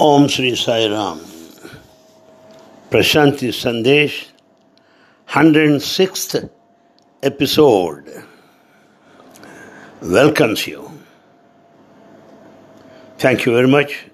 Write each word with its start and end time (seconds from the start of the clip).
ओम 0.00 0.26
श्री 0.28 0.54
साई 0.54 0.88
राम 0.88 1.18
प्रशांति 2.90 3.52
संदेश 3.52 4.34
106th 5.36 6.48
episode 7.22 8.06
welcomes 10.00 10.66
you. 10.66 10.90
Thank 13.18 13.44
you 13.44 13.52
very 13.52 13.68
much 13.68 14.06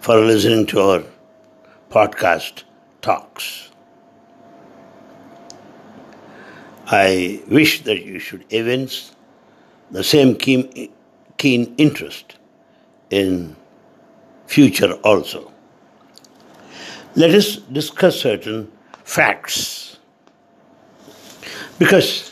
for 0.00 0.16
listening 0.16 0.66
to 0.66 0.80
our 0.80 1.02
podcast 1.90 2.64
talks. 3.02 3.70
I 6.86 7.42
wish 7.48 7.84
that 7.84 8.04
you 8.04 8.18
should 8.18 8.44
evince 8.50 9.12
the 9.90 10.02
same 10.02 10.34
keen, 10.34 10.92
keen 11.36 11.74
interest 11.76 12.36
in 13.10 13.54
future 14.49 14.93
also. 15.03 15.51
Let 17.15 17.35
us 17.35 17.57
discuss 17.57 18.19
certain 18.19 18.71
facts. 19.03 19.97
Because 21.77 22.31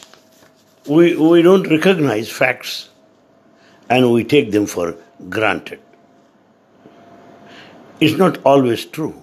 we, 0.88 1.16
we 1.16 1.44
don't 1.44 1.70
recognize 1.70 2.32
facts 2.32 2.90
and 3.90 4.12
we 4.12 4.24
take 4.24 4.52
them 4.52 4.66
for 4.66 4.96
granted. 5.30 5.80
It's 8.00 8.18
not 8.18 8.40
always 8.44 8.86
true. 8.86 9.22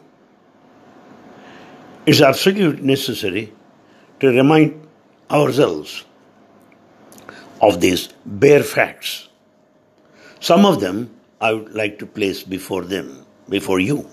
It's 2.06 2.20
absolutely 2.20 2.80
necessary 2.82 3.52
to 4.20 4.28
remind 4.28 4.86
ourselves 5.30 6.04
of 7.60 7.80
these 7.80 8.08
bare 8.24 8.62
facts. 8.62 9.28
Some 10.38 10.64
of 10.64 10.80
them 10.80 11.10
I 11.44 11.52
would 11.52 11.74
like 11.74 11.98
to 11.98 12.06
place 12.06 12.42
before 12.42 12.84
them, 12.90 13.26
before 13.50 13.78
you. 13.78 14.08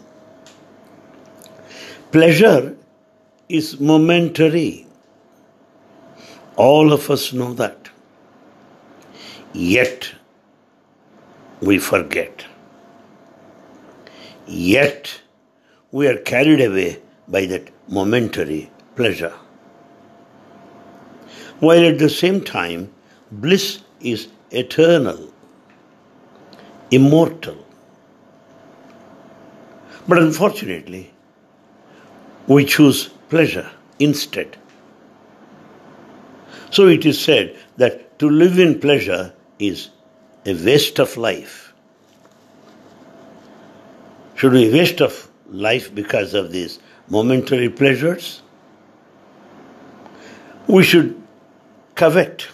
Pleasure 2.11 2.75
is 3.47 3.79
momentary. 3.79 4.85
All 6.57 6.91
of 6.91 7.09
us 7.09 7.31
know 7.31 7.53
that. 7.53 7.89
Yet, 9.53 10.11
we 11.61 11.79
forget. 11.79 12.45
Yet, 14.45 15.21
we 15.91 16.09
are 16.09 16.17
carried 16.17 16.59
away 16.59 17.01
by 17.29 17.45
that 17.45 17.69
momentary 17.87 18.69
pleasure. 18.97 19.33
While 21.61 21.85
at 21.85 21.97
the 21.97 22.09
same 22.09 22.43
time, 22.43 22.93
bliss 23.31 23.83
is 24.01 24.27
eternal 24.49 25.30
immortal. 26.91 27.65
But 30.07 30.17
unfortunately, 30.19 31.13
we 32.47 32.65
choose 32.65 33.09
pleasure 33.29 33.69
instead. 33.99 34.57
So 36.69 36.87
it 36.87 37.05
is 37.05 37.19
said 37.19 37.57
that 37.77 38.19
to 38.19 38.29
live 38.29 38.59
in 38.59 38.79
pleasure 38.79 39.33
is 39.59 39.89
a 40.45 40.53
waste 40.53 40.99
of 40.99 41.17
life. 41.17 41.73
Should 44.35 44.53
we 44.53 44.71
waste 44.71 45.01
of 45.01 45.29
life 45.49 45.93
because 45.93 46.33
of 46.33 46.51
these 46.51 46.79
momentary 47.09 47.69
pleasures? 47.69 48.41
We 50.67 50.83
should 50.83 51.21
covet 51.95 52.47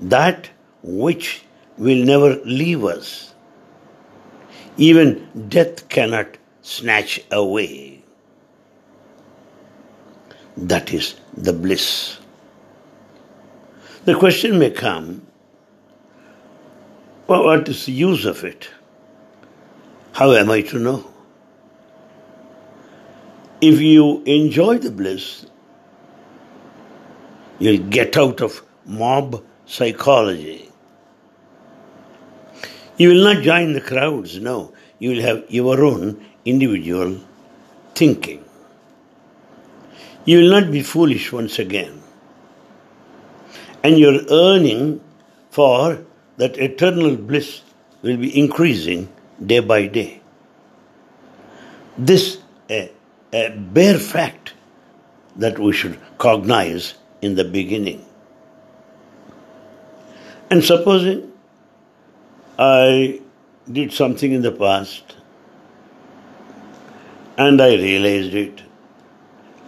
that 0.00 0.50
which 0.82 1.42
will 1.78 2.04
never 2.04 2.36
leave 2.44 2.84
us. 2.84 3.34
Even 4.76 5.48
death 5.48 5.88
cannot 5.88 6.36
snatch 6.62 7.20
away. 7.30 8.02
That 10.56 10.92
is 10.92 11.14
the 11.36 11.52
bliss. 11.52 12.18
The 14.04 14.14
question 14.14 14.58
may 14.58 14.70
come 14.70 15.26
well, 17.26 17.44
what 17.44 17.66
is 17.70 17.86
the 17.86 17.92
use 17.92 18.26
of 18.26 18.44
it? 18.44 18.68
How 20.12 20.32
am 20.32 20.50
I 20.50 20.60
to 20.60 20.78
know? 20.78 21.10
If 23.62 23.80
you 23.80 24.22
enjoy 24.24 24.76
the 24.76 24.90
bliss, 24.90 25.46
you'll 27.58 27.88
get 27.88 28.18
out 28.18 28.42
of 28.42 28.62
mob 28.84 29.42
psychology. 29.64 30.68
You 32.96 33.08
will 33.08 33.24
not 33.24 33.42
join 33.42 33.72
the 33.72 33.80
crowds, 33.80 34.38
no. 34.38 34.72
You 34.98 35.10
will 35.10 35.22
have 35.22 35.44
your 35.48 35.84
own 35.84 36.24
individual 36.44 37.20
thinking. 37.94 38.44
You 40.24 40.38
will 40.40 40.60
not 40.60 40.70
be 40.70 40.82
foolish 40.82 41.32
once 41.32 41.58
again. 41.58 42.00
And 43.82 43.98
your 43.98 44.20
earning 44.30 45.00
for 45.50 46.04
that 46.36 46.56
eternal 46.56 47.16
bliss 47.16 47.62
will 48.02 48.16
be 48.16 48.38
increasing 48.38 49.08
day 49.44 49.60
by 49.60 49.86
day. 49.86 50.22
This 51.98 52.38
a, 52.70 52.90
a 53.32 53.50
bare 53.50 53.98
fact 53.98 54.54
that 55.36 55.58
we 55.58 55.72
should 55.72 55.98
cognize 56.18 56.94
in 57.20 57.34
the 57.34 57.44
beginning. 57.44 58.04
And 60.50 60.64
supposing 60.64 61.33
I 62.58 63.20
did 63.70 63.92
something 63.92 64.32
in 64.32 64.42
the 64.42 64.52
past 64.52 65.16
and 67.36 67.60
I 67.60 67.74
realized 67.74 68.34
it, 68.34 68.62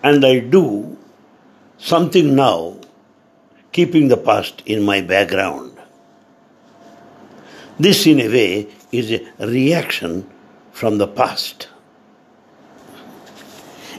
and 0.02 0.24
I 0.24 0.38
do 0.38 0.96
something 1.78 2.36
now, 2.36 2.78
keeping 3.72 4.08
the 4.08 4.16
past 4.16 4.62
in 4.66 4.84
my 4.84 5.00
background. 5.00 5.76
This, 7.78 8.06
in 8.06 8.20
a 8.20 8.28
way, 8.28 8.68
is 8.92 9.10
a 9.10 9.46
reaction 9.46 10.30
from 10.70 10.98
the 10.98 11.08
past. 11.08 11.68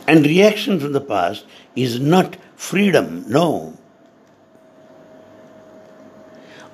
And 0.07 0.25
reaction 0.25 0.79
from 0.79 0.93
the 0.93 1.01
past 1.01 1.45
is 1.75 1.99
not 1.99 2.37
freedom, 2.55 3.25
no. 3.27 3.77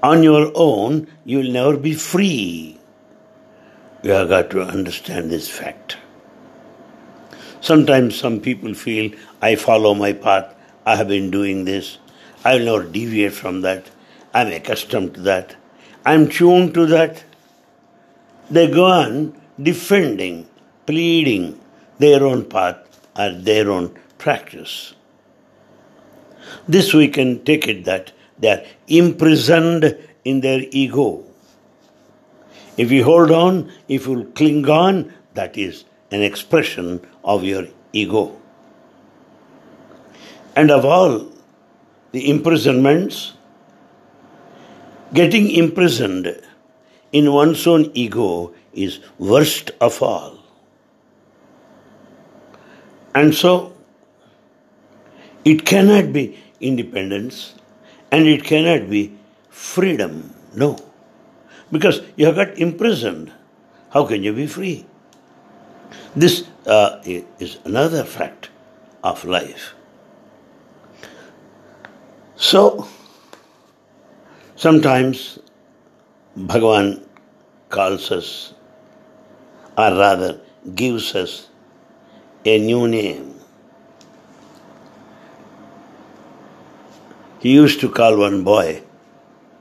On 0.04 0.22
your 0.22 0.52
own, 0.54 1.08
you 1.24 1.38
will 1.38 1.52
never 1.52 1.78
be 1.78 1.94
free. 1.94 2.78
You 4.04 4.12
have 4.12 4.28
got 4.28 4.50
to 4.50 4.62
understand 4.62 5.32
this 5.32 5.50
fact. 5.50 5.96
Sometimes 7.62 8.20
some 8.20 8.42
people 8.42 8.74
feel, 8.74 9.14
I 9.42 9.56
follow 9.56 9.94
my 9.94 10.12
path, 10.12 10.54
I 10.86 10.98
have 10.98 11.08
been 11.08 11.32
doing 11.32 11.64
this, 11.64 11.98
I 12.44 12.56
will 12.56 12.66
never 12.66 12.84
deviate 12.84 13.32
from 13.32 13.62
that, 13.62 13.90
I'm 14.34 14.48
accustomed 14.48 15.14
to 15.14 15.22
that, 15.22 15.56
I'm 16.06 16.28
tuned 16.28 16.74
to 16.74 16.86
that. 16.88 17.24
They 18.52 18.70
go 18.70 18.84
on 18.84 19.42
defending, 19.62 20.50
pleading 20.86 21.62
their 22.00 22.26
own 22.26 22.44
path 22.44 22.76
or 23.18 23.32
their 23.32 23.72
own 23.72 23.98
practice. 24.18 24.96
This 26.68 26.94
we 26.94 27.08
can 27.08 27.46
take 27.46 27.70
it 27.70 27.86
that 27.86 28.12
they 28.40 28.50
are 28.50 28.64
imprisoned 28.88 29.98
in 30.26 30.42
their 30.42 30.62
ego. 30.72 31.24
If 32.78 32.92
you 32.92 33.04
hold 33.04 33.32
on, 33.32 33.72
if 33.88 34.08
you 34.08 34.32
cling 34.36 34.68
on, 34.68 35.14
that 35.36 35.58
is 35.58 35.86
an 36.12 36.22
expression 36.22 37.06
of 37.24 37.44
your 37.44 37.68
ego. 37.92 38.40
And 40.56 40.72
of 40.72 40.86
all 40.86 41.28
the 42.12 42.30
imprisonments, 42.30 43.34
getting 45.14 45.50
imprisoned 45.50 46.40
in 47.12 47.32
one's 47.32 47.66
own 47.68 47.92
ego 47.94 48.54
is 48.74 49.00
worst 49.20 49.72
of 49.80 50.02
all. 50.02 50.40
And 53.16 53.34
so, 53.34 53.76
it 55.46 55.66
cannot 55.66 56.14
be 56.14 56.40
independence 56.60 57.54
and 58.14 58.28
it 58.28 58.44
cannot 58.44 58.92
be 58.92 59.12
freedom. 59.50 60.36
No. 60.54 60.78
Because 61.72 62.02
you 62.16 62.28
have 62.28 62.36
got 62.36 62.60
imprisoned. 62.60 63.34
How 63.90 64.06
can 64.06 64.22
you 64.22 64.34
be 64.34 64.46
free? 64.46 64.86
This 66.16 66.48
uh, 66.68 67.02
is 67.06 67.58
another 67.66 68.04
fact 68.04 68.50
of 69.04 69.26
life. 69.26 69.74
So, 72.36 72.88
sometimes 74.56 75.40
Bhagavan 76.38 77.02
calls 77.70 78.12
us, 78.12 78.54
or 79.76 79.90
rather 79.90 80.40
gives 80.76 81.16
us, 81.16 81.50
a 82.46 82.60
new 82.60 82.88
name. 82.88 83.33
He 87.44 87.52
used 87.52 87.82
to 87.82 87.90
call 87.90 88.20
one 88.20 88.46
boy 88.46 88.84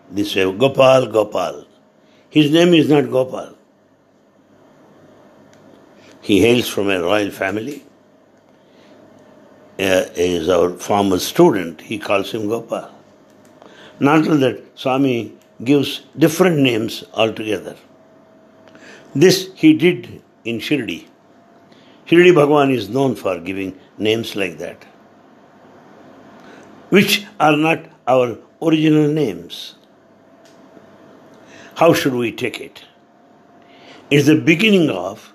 this 0.09 0.37
way 0.37 0.45
Gopal, 0.57 1.09
Gopal. 1.09 1.65
His 2.31 2.53
name 2.53 2.75
is 2.75 2.89
not 2.89 3.11
Gopal. 3.11 3.57
He 6.21 6.41
hails 6.41 6.69
from 6.69 6.91
a 6.91 7.03
royal 7.03 7.33
family. 7.33 7.83
Uh, 9.81 10.05
is 10.15 10.49
our 10.49 10.71
former 10.75 11.19
student. 11.19 11.81
He 11.81 11.99
calls 11.99 12.31
him 12.31 12.47
Gopal. 12.47 12.89
Not 13.99 14.29
only 14.29 14.37
that, 14.39 14.79
Swami 14.79 15.37
gives 15.65 16.03
different 16.17 16.59
names 16.59 17.03
altogether. 17.15 17.75
This 19.13 19.51
he 19.57 19.75
did 19.75 20.23
in 20.45 20.59
Shirdi. 20.59 21.09
Shirdi 22.07 22.33
Bhagwan 22.33 22.71
is 22.71 22.89
known 22.89 23.17
for 23.17 23.41
giving 23.41 23.77
names 23.99 24.37
like 24.37 24.59
that, 24.59 24.85
which 26.93 27.25
are 27.41 27.57
not 27.57 27.87
our 28.07 28.37
original 28.61 29.09
names. 29.09 29.77
How 31.75 31.95
should 31.95 32.13
we 32.13 32.33
take 32.33 32.61
it? 32.61 32.85
It's 34.11 34.27
the 34.27 34.39
beginning 34.39 34.91
of 34.91 35.33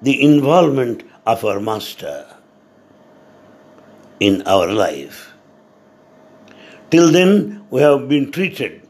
the 0.00 0.22
involvement 0.22 1.02
of 1.26 1.44
our 1.44 1.58
Master 1.58 2.24
in 4.20 4.42
our 4.46 4.68
life. 4.68 5.32
Till 6.92 7.10
then, 7.10 7.66
we 7.68 7.80
have 7.82 8.08
been 8.08 8.30
treated 8.30 8.88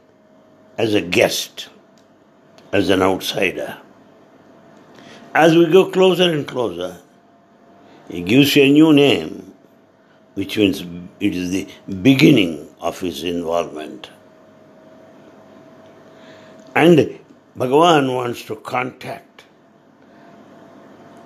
as 0.77 0.93
a 0.93 1.01
guest, 1.01 1.71
as 2.73 2.91
an 2.91 3.01
outsider. 3.01 3.79
As 5.35 5.57
we 5.57 5.65
go 5.65 5.91
closer 5.91 6.31
and 6.31 6.47
closer, 6.47 6.99
he 8.11 8.21
gives 8.21 8.55
you 8.55 8.65
a 8.65 8.69
new 8.69 8.93
name, 8.93 9.46
which 10.37 10.59
means 10.59 10.83
it 11.19 11.35
is 11.35 11.51
the 11.51 11.67
beginning 12.03 12.69
of 12.81 13.01
his 13.01 13.25
involvement. 13.25 14.11
And 16.75 17.19
Bhagavan 17.57 18.15
wants 18.15 18.45
to 18.45 18.57
contact 18.57 19.45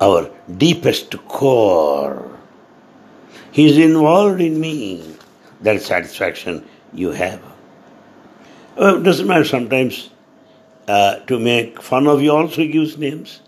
our 0.01 0.31
deepest 0.57 1.17
core. 1.27 2.39
He 3.51 3.67
is 3.67 3.79
involved 3.79 4.41
in 4.41 4.61
me. 4.61 5.17
That 5.63 5.83
satisfaction 5.83 6.65
you 6.95 7.11
have. 7.11 7.43
Well, 8.77 8.99
it 8.99 9.03
doesn't 9.03 9.27
matter 9.27 9.45
sometimes 9.45 10.11
uh, 10.87 11.17
to 11.27 11.39
make 11.39 11.83
fun 11.83 12.07
of 12.07 12.23
you 12.23 12.31
also 12.31 12.65
gives 12.65 12.97
names. 12.97 13.41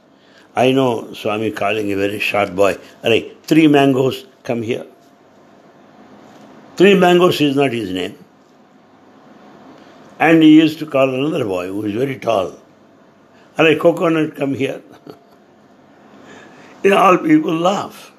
I 0.56 0.72
know 0.72 1.12
Swami 1.14 1.52
calling 1.52 1.92
a 1.92 1.96
very 1.96 2.18
sharp 2.18 2.54
boy, 2.54 2.76
Alright, 3.02 3.42
three 3.44 3.68
mangoes, 3.68 4.26
come 4.42 4.60
here. 4.60 4.86
Three 6.82 6.98
mangoes 6.98 7.40
is 7.40 7.54
not 7.54 7.72
his 7.72 7.92
name. 7.92 8.18
And 10.18 10.42
he 10.42 10.56
used 10.56 10.80
to 10.80 10.86
call 10.86 11.14
another 11.14 11.44
boy 11.44 11.68
who 11.68 11.84
is 11.84 11.94
very 11.94 12.18
tall. 12.18 12.58
Alright, 13.56 13.78
coconut, 13.78 14.34
come 14.34 14.54
here. 14.54 14.82
know, 16.84 16.96
all 16.96 17.18
people 17.18 17.54
laugh. 17.54 18.10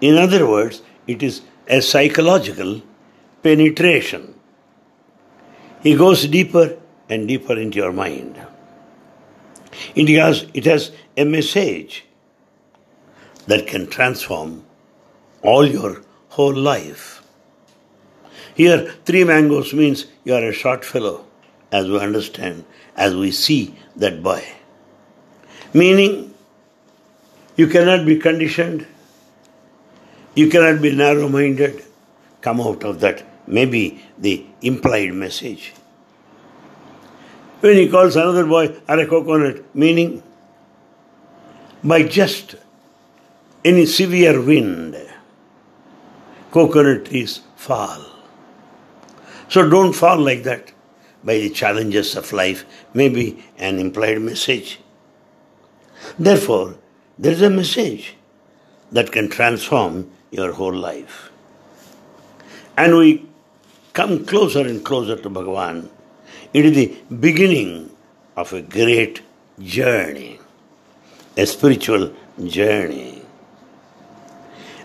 In 0.00 0.16
other 0.16 0.48
words, 0.48 0.82
it 1.08 1.20
is 1.20 1.42
a 1.66 1.82
psychological 1.82 2.80
penetration. 3.42 4.38
He 5.82 5.96
goes 5.96 6.28
deeper 6.28 6.78
and 7.08 7.26
deeper 7.26 7.58
into 7.58 7.78
your 7.78 7.92
mind. 7.92 8.40
It 9.96 10.08
has, 10.10 10.46
it 10.54 10.64
has 10.66 10.92
a 11.16 11.24
message 11.24 12.04
that 13.48 13.66
can 13.66 13.88
transform 13.88 14.64
all 15.42 15.66
your 15.66 16.02
whole 16.28 16.54
life. 16.54 17.17
Here, 18.58 18.92
three 19.06 19.24
mangoes 19.24 19.72
means 19.72 20.06
you 20.24 20.34
are 20.34 20.44
a 20.44 20.52
short 20.52 20.84
fellow, 20.84 21.24
as 21.72 21.88
we 21.88 21.98
understand, 21.98 22.64
as 22.96 23.14
we 23.14 23.30
see 23.30 23.74
that 23.96 24.22
boy. 24.22 24.44
Meaning, 25.72 26.34
you 27.56 27.68
cannot 27.68 28.04
be 28.04 28.16
conditioned, 28.18 28.86
you 30.34 30.50
cannot 30.50 30.82
be 30.82 30.94
narrow 30.94 31.28
minded, 31.28 31.84
come 32.40 32.60
out 32.60 32.84
of 32.84 33.00
that 33.00 33.24
maybe 33.48 34.04
the 34.18 34.44
implied 34.60 35.14
message. 35.14 35.72
When 37.60 37.76
he 37.76 37.88
calls 37.88 38.16
another 38.16 38.46
boy 38.46 38.76
are 38.88 38.98
a 38.98 39.06
coconut, 39.06 39.74
meaning 39.74 40.22
by 41.82 42.02
just 42.04 42.56
any 43.64 43.86
severe 43.86 44.40
wind, 44.40 44.96
coconut 46.50 47.06
trees 47.06 47.40
fall. 47.56 48.07
So 49.48 49.68
don't 49.68 49.92
fall 49.92 50.18
like 50.18 50.42
that 50.44 50.72
by 51.24 51.38
the 51.38 51.50
challenges 51.50 52.16
of 52.16 52.32
life, 52.32 52.64
maybe 52.94 53.44
an 53.56 53.78
implied 53.78 54.20
message. 54.20 54.78
Therefore, 56.18 56.76
there 57.18 57.32
is 57.32 57.42
a 57.42 57.50
message 57.50 58.14
that 58.92 59.10
can 59.10 59.28
transform 59.28 60.10
your 60.30 60.52
whole 60.52 60.74
life. 60.74 61.30
And 62.76 62.96
we 62.96 63.26
come 63.92 64.24
closer 64.24 64.60
and 64.60 64.84
closer 64.84 65.16
to 65.16 65.30
Bhagavan. 65.30 65.88
It 66.54 66.64
is 66.64 66.74
the 66.74 66.96
beginning 67.14 67.90
of 68.36 68.52
a 68.52 68.62
great 68.62 69.22
journey, 69.58 70.38
a 71.36 71.46
spiritual 71.46 72.14
journey. 72.44 73.22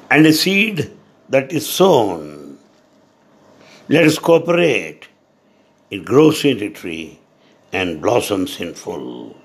And 0.09 0.25
a 0.25 0.33
seed 0.33 0.91
that 1.29 1.51
is 1.51 1.69
sown. 1.69 2.42
Let 3.93 4.05
us 4.05 4.17
cooperate. 4.17 5.07
It 5.91 6.03
grows 6.03 6.43
into 6.45 6.71
tree 6.71 7.19
and 7.71 8.01
blossoms 8.01 8.59
in 8.59 8.73
full. 8.73 9.37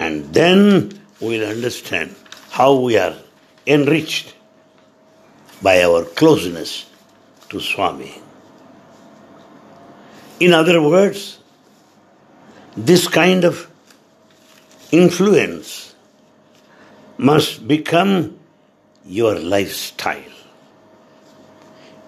And 0.00 0.34
then 0.34 1.00
we'll 1.20 1.48
understand 1.48 2.16
how 2.50 2.74
we 2.74 2.98
are 2.98 3.14
enriched 3.64 4.34
by 5.62 5.84
our 5.84 6.04
closeness 6.04 6.90
to 7.50 7.60
Swami. 7.60 8.20
In 10.40 10.52
other 10.52 10.82
words, 10.82 11.38
this 12.76 13.06
kind 13.06 13.44
of 13.44 13.70
influence 14.90 15.94
must 17.18 17.68
become 17.68 18.36
your 19.04 19.38
lifestyle. 19.38 20.35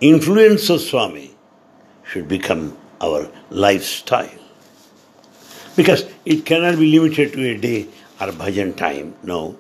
Influence 0.01 0.71
of 0.71 0.81
Swami 0.81 1.35
should 2.05 2.29
become 2.29 2.77
our 3.01 3.29
lifestyle. 3.51 4.31
Because 5.75 6.05
it 6.25 6.47
cannot 6.47 6.79
be 6.79 6.97
limited 6.97 7.33
to 7.33 7.51
a 7.51 7.59
day 7.59 7.89
or 8.21 8.29
bhajan 8.29 8.77
time, 8.77 9.17
no. 9.25 9.57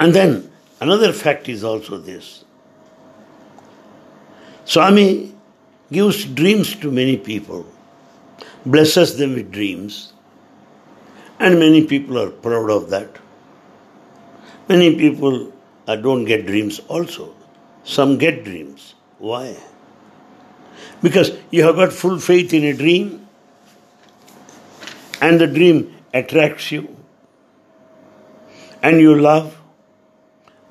And 0.00 0.12
then 0.12 0.50
another 0.80 1.12
fact 1.12 1.48
is 1.48 1.62
also 1.62 1.98
this 1.98 2.44
Swami 4.64 5.32
gives 5.92 6.24
dreams 6.24 6.74
to 6.76 6.90
many 6.90 7.16
people, 7.16 7.64
blesses 8.66 9.18
them 9.18 9.34
with 9.34 9.52
dreams, 9.52 10.12
and 11.38 11.60
many 11.60 11.86
people 11.86 12.18
are 12.18 12.30
proud 12.30 12.70
of 12.70 12.90
that. 12.90 13.18
Many 14.68 14.96
people 14.96 15.52
uh, 15.86 15.94
don't 15.94 16.24
get 16.24 16.46
dreams 16.46 16.80
also. 16.88 17.34
Some 17.84 18.18
get 18.18 18.44
dreams. 18.44 18.94
Why? 19.18 19.56
Because 21.02 21.32
you 21.50 21.62
have 21.64 21.76
got 21.76 21.92
full 21.92 22.18
faith 22.18 22.52
in 22.52 22.64
a 22.64 22.72
dream, 22.72 23.26
and 25.20 25.40
the 25.40 25.46
dream 25.46 25.94
attracts 26.12 26.72
you, 26.72 26.96
and 28.82 29.00
you 29.00 29.14
love, 29.14 29.60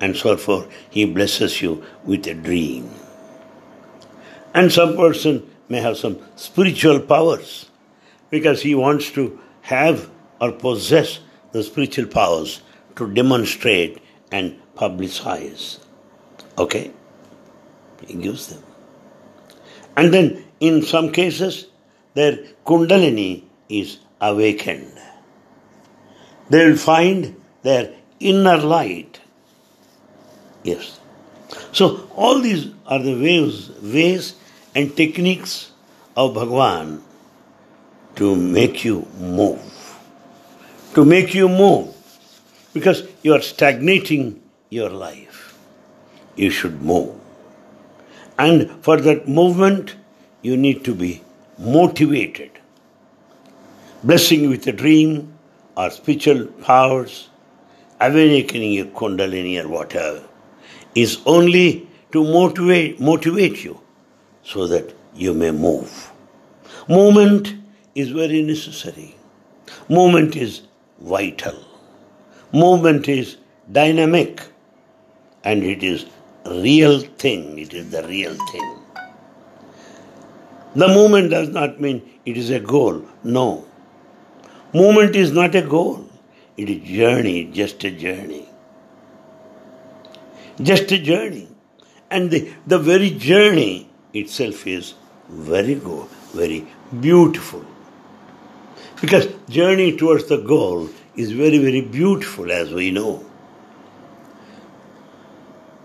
and 0.00 0.16
so 0.16 0.36
forth. 0.36 0.68
He 0.90 1.04
blesses 1.04 1.62
you 1.62 1.84
with 2.04 2.26
a 2.26 2.34
dream. 2.34 2.90
And 4.52 4.72
some 4.72 4.96
person 4.96 5.48
may 5.68 5.80
have 5.80 5.96
some 5.96 6.18
spiritual 6.36 7.00
powers 7.00 7.70
because 8.30 8.62
he 8.62 8.74
wants 8.74 9.10
to 9.12 9.40
have 9.62 10.10
or 10.40 10.52
possess 10.52 11.20
the 11.52 11.62
spiritual 11.62 12.06
powers 12.06 12.60
to 12.96 13.12
demonstrate 13.12 13.98
and 14.30 14.60
publicize. 14.76 15.78
Okay? 16.58 16.92
He 18.06 18.14
gives 18.14 18.48
them. 18.48 18.62
And 19.96 20.12
then 20.12 20.44
in 20.60 20.82
some 20.82 21.12
cases, 21.12 21.66
their 22.14 22.38
kundalini 22.66 23.44
is 23.68 23.98
awakened. 24.20 24.92
They 26.50 26.66
will 26.66 26.76
find 26.76 27.40
their 27.62 27.94
inner 28.20 28.58
light. 28.58 29.20
Yes. 30.62 31.00
So 31.72 32.08
all 32.14 32.40
these 32.40 32.68
are 32.86 32.98
the 32.98 33.14
ways, 33.14 33.70
ways 33.82 34.34
and 34.74 34.96
techniques 34.96 35.72
of 36.16 36.34
Bhagwan 36.34 37.02
to 38.16 38.36
make 38.36 38.84
you 38.84 39.06
move. 39.18 39.60
To 40.94 41.04
make 41.04 41.34
you 41.34 41.48
move. 41.48 41.94
Because 42.72 43.06
you 43.22 43.34
are 43.34 43.40
stagnating 43.40 44.42
your 44.70 44.90
life. 44.90 45.56
You 46.36 46.50
should 46.50 46.82
move. 46.82 47.23
And 48.38 48.70
for 48.82 49.00
that 49.00 49.28
movement, 49.28 49.94
you 50.42 50.56
need 50.56 50.84
to 50.84 50.94
be 50.94 51.22
motivated. 51.58 52.50
Blessing 54.02 54.50
with 54.50 54.66
a 54.66 54.72
dream 54.72 55.32
or 55.76 55.90
spiritual 55.90 56.46
powers, 56.46 57.30
awakening 58.00 58.80
a 58.80 58.84
kundalini 58.84 59.64
or 59.64 59.68
whatever, 59.68 60.22
is 60.94 61.20
only 61.26 61.88
to 62.12 62.22
motivate, 62.22 63.00
motivate 63.00 63.64
you 63.64 63.80
so 64.42 64.66
that 64.66 64.94
you 65.14 65.32
may 65.32 65.50
move. 65.50 66.12
Movement 66.88 67.54
is 67.94 68.10
very 68.10 68.42
necessary. 68.42 69.14
Movement 69.88 70.36
is 70.36 70.62
vital. 71.00 71.56
Movement 72.52 73.08
is 73.08 73.36
dynamic 73.70 74.42
and 75.44 75.62
it 75.62 75.82
is 75.82 76.06
real 76.46 77.00
thing. 77.00 77.58
It 77.58 77.74
is 77.74 77.90
the 77.90 78.06
real 78.06 78.34
thing. 78.52 78.78
The 80.76 80.88
movement 80.88 81.30
does 81.30 81.48
not 81.50 81.80
mean 81.80 82.02
it 82.26 82.36
is 82.36 82.50
a 82.50 82.60
goal. 82.60 83.04
No. 83.22 83.66
Movement 84.72 85.14
is 85.14 85.30
not 85.32 85.54
a 85.54 85.62
goal. 85.62 86.08
It 86.56 86.68
is 86.68 86.88
journey, 86.88 87.44
just 87.44 87.84
a 87.84 87.90
journey. 87.90 88.48
Just 90.60 90.90
a 90.92 90.98
journey. 90.98 91.48
And 92.10 92.30
the, 92.30 92.52
the 92.66 92.78
very 92.78 93.10
journey 93.10 93.88
itself 94.12 94.66
is 94.66 94.94
very 95.28 95.74
good, 95.74 96.08
very 96.32 96.66
beautiful. 97.00 97.64
Because 99.00 99.28
journey 99.48 99.96
towards 99.96 100.26
the 100.26 100.38
goal 100.38 100.88
is 101.16 101.32
very, 101.32 101.58
very 101.58 101.80
beautiful 101.80 102.50
as 102.50 102.72
we 102.72 102.90
know. 102.90 103.24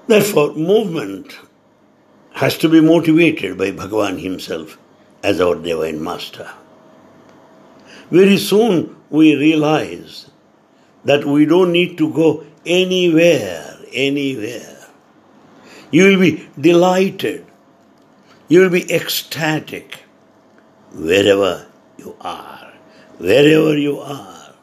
Therefore, 0.09 0.55
movement 0.55 1.37
has 2.31 2.57
to 2.57 2.67
be 2.67 2.81
motivated 2.81 3.59
by 3.59 3.69
Bhagavan 3.69 4.19
himself 4.19 4.79
as 5.21 5.39
our 5.39 5.53
divine 5.53 6.03
master. 6.03 6.49
Very 8.09 8.37
soon 8.37 8.95
we 9.11 9.35
realize 9.35 10.31
that 11.05 11.25
we 11.25 11.45
don't 11.45 11.71
need 11.71 11.95
to 11.99 12.11
go 12.11 12.43
anywhere, 12.65 13.77
anywhere. 13.93 14.87
You 15.91 16.05
will 16.05 16.19
be 16.19 16.49
delighted, 16.59 17.45
you 18.47 18.61
will 18.61 18.71
be 18.71 18.91
ecstatic 18.91 20.05
wherever 20.91 21.67
you 21.99 22.15
are, 22.19 22.73
wherever 23.19 23.77
you 23.77 23.99
are. 23.99 24.55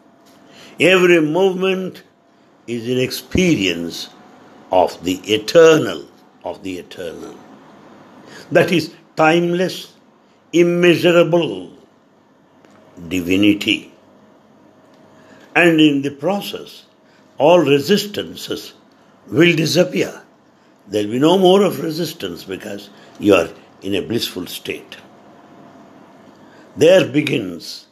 Every 0.81 1.21
movement 1.21 2.03
is 2.67 2.89
an 2.89 2.99
experience 2.99 4.09
of 4.71 5.03
the 5.05 5.15
eternal, 5.33 6.07
of 6.45 6.63
the 6.63 6.79
eternal. 6.79 7.37
That 8.51 8.73
is 8.73 8.95
timeless, 9.17 9.95
immeasurable 10.53 11.73
divinity. 13.09 13.93
And 15.55 15.81
in 15.81 16.03
the 16.03 16.11
process, 16.11 16.85
all 17.39 17.61
resistances 17.61 18.75
will 19.29 19.55
disappear. 19.57 20.23
There 20.89 21.05
will 21.05 21.13
be 21.13 21.19
no 21.19 21.39
more 21.39 21.63
of 21.63 21.81
resistance 21.81 22.45
because 22.45 22.91
you 23.19 23.35
are 23.35 23.49
in 23.83 23.95
a 23.95 24.03
blissful 24.03 24.47
state. 24.47 24.97
There 26.77 27.07
begins 27.09 27.87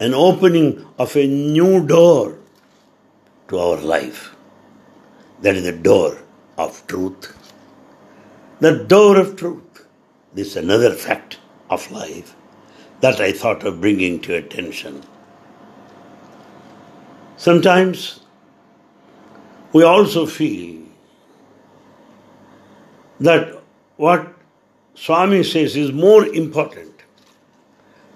an 0.00 0.14
opening 0.14 0.84
of 0.98 1.16
a 1.16 1.26
new 1.26 1.86
door 1.86 2.38
to 3.48 3.58
our 3.58 3.76
life. 3.76 4.34
That 5.42 5.56
is 5.56 5.64
the 5.64 5.72
door 5.72 6.18
of 6.56 6.86
truth. 6.86 7.36
The 8.60 8.84
door 8.84 9.18
of 9.18 9.36
truth. 9.36 9.86
This 10.34 10.48
is 10.48 10.56
another 10.56 10.92
fact 10.92 11.38
of 11.68 11.90
life 11.90 12.34
that 13.00 13.20
I 13.20 13.32
thought 13.32 13.64
of 13.64 13.80
bringing 13.80 14.20
to 14.20 14.34
attention. 14.36 15.02
Sometimes 17.36 18.20
we 19.72 19.82
also 19.82 20.26
feel 20.26 20.82
that 23.18 23.60
what 23.96 24.32
Swami 24.94 25.42
says 25.42 25.76
is 25.76 25.92
more 25.92 26.24
important 26.26 27.02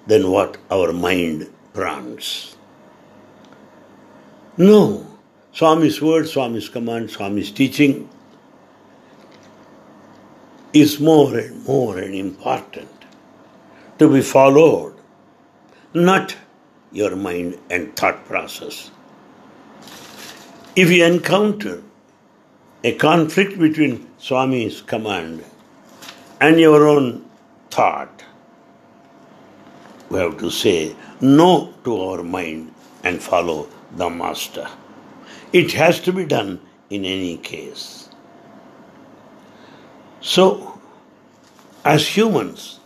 than 0.07 0.31
what 0.31 0.59
our 0.71 0.93
mind 0.93 1.51
prompts. 1.73 2.57
No, 4.57 5.06
Swami's 5.57 6.03
word, 6.03 6.29
Swami's 6.29 6.69
command, 6.69 7.11
Swami's 7.11 7.51
teaching 7.51 8.11
is 10.75 11.01
more 11.01 11.39
and 11.39 11.65
more 11.65 11.97
and 11.97 12.15
important 12.15 12.91
to 13.99 14.13
be 14.13 14.21
followed, 14.21 14.95
not 15.95 16.37
your 16.93 17.17
mind 17.17 17.59
and 17.71 17.97
thought 17.97 18.23
process. 18.27 18.91
If 20.77 20.91
you 20.91 21.03
encounter 21.07 21.83
a 22.85 22.93
conflict 22.93 23.59
between 23.59 24.07
Swami's 24.19 24.83
command 24.83 25.43
and 26.39 26.61
your 26.61 26.87
own 26.87 27.25
thought, 27.71 28.25
we 30.11 30.19
have 30.19 30.37
to 30.37 30.51
say 30.51 30.95
no 31.23 31.73
to 31.85 31.99
our 31.99 32.23
mind 32.23 32.75
and 33.05 33.23
follow 33.23 33.71
the 33.97 34.11
Master. 34.11 34.69
It 35.53 35.73
has 35.73 36.01
to 36.01 36.13
be 36.13 36.25
done 36.25 36.61
in 36.91 37.05
any 37.05 37.37
case. 37.37 38.09
So, 40.21 40.81
as 41.85 42.07
humans, 42.07 42.81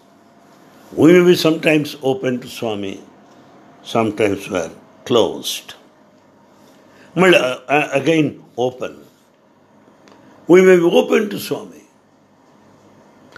we 0.93 1.13
may 1.13 1.25
be 1.25 1.37
sometimes 1.37 1.97
open 2.03 2.41
to 2.41 2.49
Swami, 2.49 3.03
sometimes 3.83 4.49
we 4.49 4.59
are 4.59 4.71
closed. 5.05 5.75
But 7.15 7.35
uh, 7.35 7.61
uh, 7.67 7.89
again, 7.93 8.45
open. 8.57 9.05
We 10.47 10.63
may 10.63 10.77
be 10.77 10.83
open 10.83 11.31
to 11.31 11.39
Swami. 11.39 11.85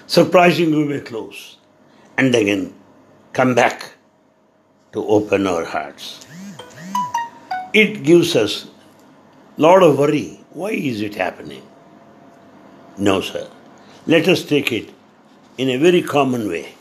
Surprisingly, 0.07 0.79
we 0.79 0.85
may 0.85 1.00
close. 1.00 1.57
And 2.19 2.35
again, 2.35 2.75
come 3.33 3.55
back 3.55 3.93
to 4.93 5.07
open 5.07 5.47
our 5.47 5.64
hearts. 5.64 6.26
It 7.73 8.02
gives 8.02 8.37
us 8.37 8.67
lot 9.56 9.82
of 9.82 9.99
worry. 9.99 10.40
Why 10.50 10.71
is 10.71 11.00
it 11.00 11.14
happening? 11.14 11.62
No, 12.99 13.21
sir. 13.21 13.49
Let 14.06 14.28
us 14.28 14.44
take 14.44 14.73
it 14.73 14.90
in 15.59 15.68
a 15.71 15.76
very 15.76 16.02
common 16.02 16.49
way. 16.49 16.75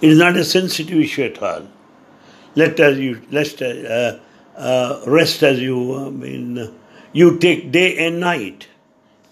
It 0.00 0.10
is 0.10 0.18
not 0.18 0.36
a 0.36 0.44
sensitive 0.44 0.98
issue 0.98 1.22
at 1.22 1.42
all. 1.42 1.68
Let 2.54 2.80
us 2.80 2.98
you 2.98 3.22
let 3.30 3.62
uh, 3.62 4.18
uh, 4.56 5.02
rest 5.06 5.42
as 5.42 5.60
you 5.60 6.06
I 6.06 6.10
mean 6.10 6.74
you 7.12 7.38
take 7.38 7.70
day 7.72 8.06
and 8.06 8.20
night. 8.20 8.68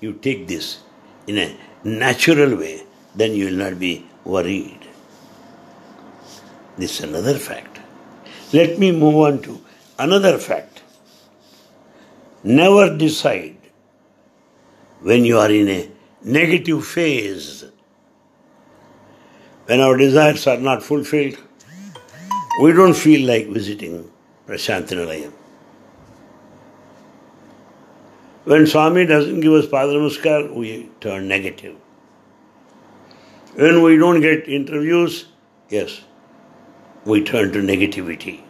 You 0.01 0.13
take 0.15 0.47
this 0.49 0.81
in 1.27 1.37
a 1.39 1.57
natural 1.85 2.57
way, 2.57 2.83
then 3.15 3.35
you 3.35 3.47
will 3.47 3.61
not 3.65 3.79
be 3.79 4.07
worried. 4.25 4.79
This 6.79 6.99
is 6.99 7.05
another 7.05 7.39
fact. 7.39 7.81
Let 8.53 8.79
me 8.79 8.93
move 8.93 9.17
on 9.17 9.43
to 9.43 9.61
another 9.99 10.39
fact. 10.39 10.70
Never 12.43 12.97
decide 12.97 13.57
when 15.01 15.25
you 15.25 15.39
are 15.39 15.51
in 15.51 15.69
a 15.69 15.91
negative 16.23 16.87
phase 16.87 17.65
when 19.71 19.81
our 19.81 19.97
desires 19.97 20.49
are 20.49 20.57
not 20.57 20.83
fulfilled, 20.83 21.37
we 22.61 22.73
don't 22.73 22.95
feel 22.95 23.25
like 23.25 23.47
visiting 23.47 24.11
Prasanthi 24.49 24.97
Nilayam. 25.01 25.33
When 28.47 28.67
Swami 28.67 29.07
doesn't 29.07 29.39
give 29.39 29.53
us 29.53 29.67
Padanamaskar, 29.67 30.53
we 30.53 30.89
turn 31.01 31.29
negative. 31.29 31.77
When 33.55 33.81
we 33.83 33.97
don't 33.97 34.21
get 34.21 34.49
interviews, 34.49 35.27
yes, 35.69 36.01
we 37.05 37.23
turn 37.23 37.53
to 37.53 37.61
negativity. 37.61 38.41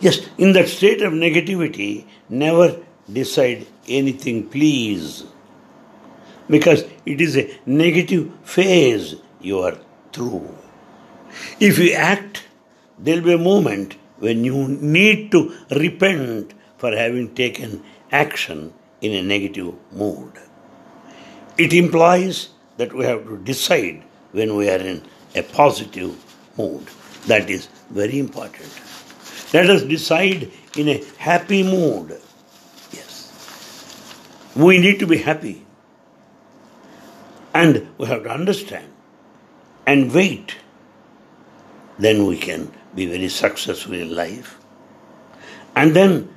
Yes, 0.00 0.26
in 0.38 0.52
that 0.54 0.68
state 0.68 1.02
of 1.02 1.12
negativity, 1.12 2.06
never 2.28 2.80
decide 3.12 3.66
anything, 3.86 4.48
please. 4.48 5.24
Because 6.48 6.84
it 7.04 7.20
is 7.20 7.36
a 7.36 7.50
negative 7.66 8.32
phase 8.42 9.16
you 9.40 9.58
are 9.60 9.78
through. 10.12 10.56
If 11.60 11.78
you 11.78 11.92
act, 11.92 12.44
there 12.98 13.16
will 13.16 13.24
be 13.24 13.32
a 13.34 13.38
moment 13.38 13.96
when 14.18 14.44
you 14.44 14.68
need 14.68 15.30
to 15.32 15.54
repent 15.70 16.54
for 16.78 16.96
having 16.96 17.34
taken 17.34 17.82
action 18.10 18.72
in 19.00 19.12
a 19.12 19.22
negative 19.22 19.74
mood. 19.92 20.32
It 21.58 21.72
implies 21.72 22.50
that 22.78 22.92
we 22.92 23.04
have 23.04 23.24
to 23.24 23.36
decide 23.36 24.02
when 24.32 24.56
we 24.56 24.68
are 24.70 24.78
in 24.78 25.02
a 25.34 25.42
positive 25.42 26.16
mood. 26.56 26.86
That 27.26 27.50
is 27.50 27.68
very 27.90 28.18
important. 28.18 28.70
Let 29.52 29.68
us 29.68 29.82
decide 29.82 30.50
in 30.76 30.88
a 30.88 31.02
happy 31.18 31.62
mood. 31.62 32.20
Yes. 32.92 34.52
We 34.54 34.78
need 34.78 34.98
to 35.00 35.06
be 35.06 35.18
happy. 35.18 35.64
And 37.52 37.88
we 37.98 38.06
have 38.06 38.22
to 38.24 38.30
understand 38.30 38.86
and 39.86 40.12
wait, 40.14 40.56
then 41.98 42.26
we 42.26 42.38
can 42.38 42.70
be 42.94 43.06
very 43.06 43.28
successful 43.28 43.94
in 43.94 44.14
life. 44.14 44.56
And 45.74 45.94
then, 45.96 46.32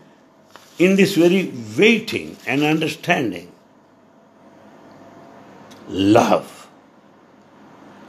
in 0.79 0.95
this 0.95 1.15
very 1.15 1.53
waiting 1.77 2.37
and 2.47 2.63
understanding, 2.63 3.51
love 5.87 6.67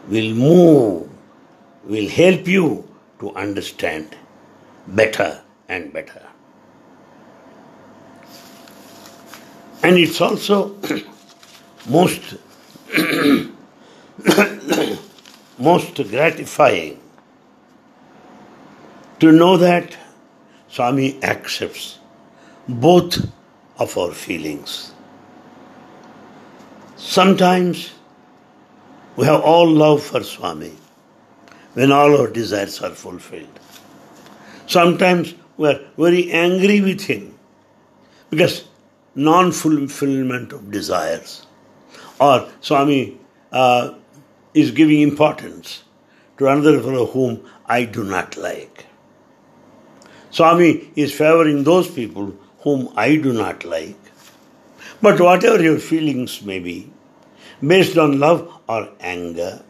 will 0.09 0.35
move, 0.35 1.11
will 1.85 2.09
help 2.09 2.49
you 2.49 2.89
to 3.21 3.35
understand 3.35 4.17
better 4.87 5.43
and 5.69 5.93
better. 5.93 6.23
And 9.83 9.99
it's 9.99 10.21
also 10.21 10.77
most 11.89 12.37
most 15.59 15.95
gratifying 16.11 17.01
to 19.21 19.33
know 19.33 19.57
that 19.57 19.97
Swami 20.69 21.23
accepts 21.23 21.99
both 22.69 23.19
of 23.79 23.97
our 23.99 24.13
feelings. 24.13 24.93
Sometimes 26.97 27.93
we 29.17 29.27
have 29.27 29.43
all 29.43 29.71
love 29.71 30.03
for 30.03 30.23
Swami 30.23 30.73
when 31.75 31.93
all 31.93 32.21
our 32.21 32.29
desires 32.29 32.81
are 32.81 32.91
fulfilled. 32.91 33.61
Sometimes 34.67 35.35
we 35.57 35.69
are 35.69 35.81
very 35.97 36.31
angry 36.33 36.81
with 36.81 37.03
him 37.03 37.35
because 38.31 38.65
non 39.15 39.53
fulfillment 39.53 40.53
of 40.53 40.71
desires. 40.71 41.47
Or 42.21 42.49
Swami 42.61 43.19
uh, 43.53 43.95
is 44.55 44.71
giving 44.71 45.01
importance 45.01 45.85
to 46.39 46.49
another 46.49 46.81
fellow 46.81 47.07
whom 47.07 47.45
I 47.67 47.85
do 47.85 48.05
not 48.05 48.37
like. 48.37 48.87
Swami 50.31 50.91
is 50.97 51.13
favoring 51.13 51.63
those 51.65 51.91
people 51.91 52.35
whom 52.61 52.93
I 52.97 53.17
do 53.17 53.33
not 53.33 53.65
like. 53.65 53.97
But 55.01 55.21
whatever 55.21 55.63
your 55.63 55.79
feelings 55.79 56.43
may 56.43 56.59
be, 56.59 56.91
based 57.65 57.99
on 57.99 58.19
love 58.19 58.51
or 58.69 58.89
anger, 59.01 59.63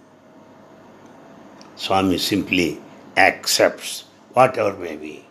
Swami 1.76 2.18
simply 2.18 2.80
accepts 3.16 4.04
whatever 4.34 4.76
may 4.76 4.96
be. 4.96 5.24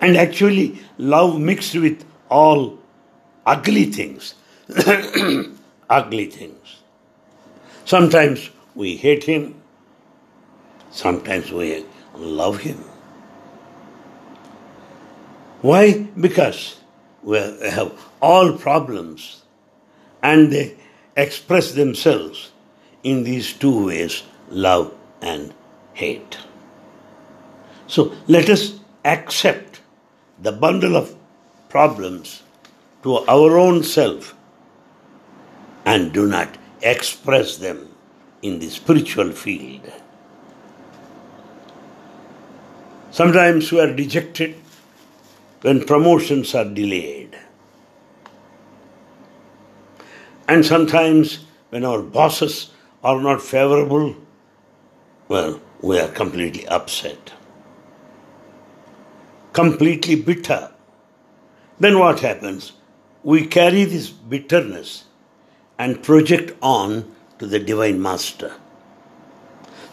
And 0.00 0.16
actually, 0.16 0.80
love 0.96 1.38
mixed 1.38 1.74
with 1.74 2.04
all 2.30 2.78
ugly 3.44 3.84
things. 3.84 4.34
ugly 5.90 6.26
things. 6.26 6.76
Sometimes 7.84 8.50
we 8.74 8.96
hate 8.96 9.24
him, 9.24 9.60
sometimes 10.90 11.50
we 11.50 11.84
love 12.14 12.58
him. 12.58 12.84
Why? 15.62 16.06
Because 16.20 16.76
we 17.22 17.38
have 17.38 17.92
all 18.22 18.56
problems 18.56 19.42
and 20.22 20.52
they 20.52 20.76
express 21.16 21.72
themselves 21.72 22.52
in 23.02 23.24
these 23.24 23.52
two 23.52 23.86
ways 23.86 24.22
love 24.50 24.94
and 25.20 25.52
hate. 25.94 26.38
So 27.88 28.14
let 28.28 28.48
us 28.48 28.78
accept 29.04 29.80
the 30.40 30.52
bundle 30.52 30.96
of 30.96 31.16
problems 31.68 32.42
to 33.02 33.18
our 33.26 33.58
own 33.58 33.82
self 33.82 34.36
and 35.84 36.12
do 36.12 36.26
not 36.26 36.56
express 36.82 37.56
them 37.56 37.88
in 38.42 38.58
the 38.58 38.68
spiritual 38.68 39.32
field. 39.32 39.90
Sometimes 43.10 43.72
we 43.72 43.80
are 43.80 43.92
dejected 43.92 44.54
when 45.62 45.84
promotions 45.84 46.54
are 46.54 46.64
delayed. 46.66 47.36
And 50.46 50.64
sometimes 50.64 51.46
when 51.70 51.84
our 51.84 52.02
bosses 52.02 52.70
are 53.02 53.20
not 53.20 53.42
favorable, 53.42 54.14
well, 55.28 55.60
we 55.82 55.98
are 55.98 56.08
completely 56.08 56.66
upset, 56.68 57.32
completely 59.58 60.14
bitter. 60.14 60.70
Then 61.80 61.98
what 61.98 62.20
happens? 62.20 62.74
We 63.24 63.44
carry 63.44 63.82
this 63.84 64.08
bitterness 64.08 65.06
and 65.80 66.00
project 66.00 66.56
on 66.62 67.12
to 67.40 67.46
the 67.46 67.58
Divine 67.58 68.00
Master. 68.00 68.52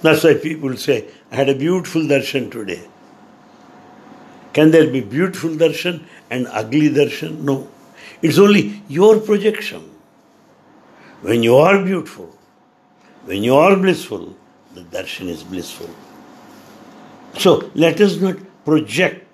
That's 0.03 0.23
why 0.23 0.35
people 0.35 0.77
say, 0.77 1.05
I 1.31 1.37
had 1.37 1.49
a 1.49 1.55
beautiful 1.55 2.03
darshan 2.03 2.51
today. 2.51 2.87
Can 4.53 4.69
there 4.69 4.87
be 4.91 5.01
beautiful 5.01 5.49
darshan 5.49 6.03
and 6.29 6.45
ugly 6.51 6.89
darshan? 6.89 7.39
No. 7.39 7.67
It's 8.21 8.37
only 8.37 8.83
your 8.87 9.19
projection. 9.19 9.89
When 11.21 11.41
you 11.41 11.55
are 11.55 11.83
beautiful, 11.83 12.37
when 13.23 13.41
you 13.41 13.55
are 13.55 13.75
blissful, 13.75 14.35
the 14.75 14.81
darshan 14.81 15.27
is 15.27 15.41
blissful. 15.41 15.89
So 17.39 17.71
let 17.73 17.99
us 17.99 18.17
not 18.17 18.35
project 18.63 19.24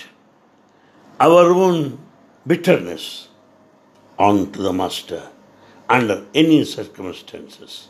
our 1.23 1.51
own 1.63 1.99
bitterness 2.47 3.27
onto 4.17 4.63
the 4.63 4.73
Master 4.73 5.23
under 5.88 6.25
any 6.34 6.63
circumstances. 6.65 7.89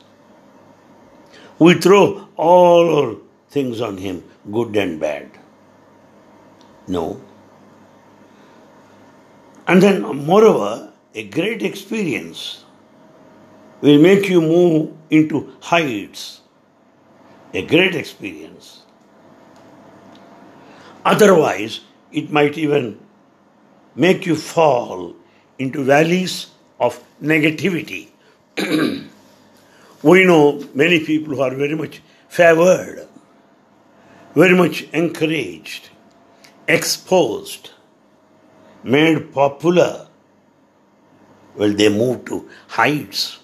We 1.58 1.76
throw 1.76 2.28
all 2.36 2.90
our 2.98 3.16
things 3.50 3.80
on 3.80 3.98
Him, 3.98 4.24
good 4.52 4.76
and 4.76 5.00
bad. 5.00 5.30
No. 6.88 7.22
And 9.68 9.82
then, 9.82 10.02
moreover, 10.26 10.92
a 11.16 11.24
great 11.28 11.62
experience 11.62 12.66
will 13.80 14.02
make 14.02 14.28
you 14.28 14.42
move 14.42 14.92
into 15.10 15.54
heights. 15.62 16.42
A 17.54 17.66
great 17.66 17.96
experience. 17.96 18.82
Otherwise, 21.06 21.82
it 22.12 22.30
might 22.32 22.58
even 22.58 23.00
make 23.96 24.26
you 24.26 24.36
fall 24.36 25.16
into 25.60 25.84
valleys 25.84 26.48
of 26.80 27.04
negativity. 27.22 28.10
we 30.04 30.26
know 30.26 30.64
many 30.74 31.00
people 31.06 31.36
who 31.36 31.42
are 31.42 31.54
very 31.54 31.76
much 31.76 32.02
favored, 32.28 33.08
very 34.34 34.56
much 34.56 34.84
encouraged, 34.94 35.90
exposed, 36.68 37.72
made 38.84 39.34
popular, 39.34 40.08
well, 41.56 41.74
they 41.74 41.90
move 41.90 42.26
to 42.26 42.50
heights. 42.68 43.40